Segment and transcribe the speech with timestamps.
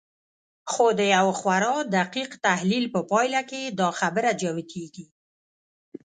[0.71, 5.05] خو د يوه خورا دقيق تحليل په پايله کې دا خبره جوتېږي.